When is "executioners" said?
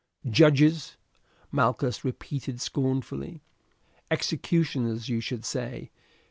4.09-5.09